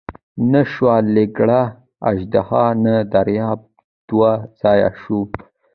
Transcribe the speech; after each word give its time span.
نه 0.51 0.61
شوه 0.71 0.95
لکړه 1.17 1.59
اژدها 2.09 2.65
نه 2.85 2.95
دریاب 3.13 3.59
دوه 4.07 4.31
ځایه 4.59 4.89
شو. 5.01 5.19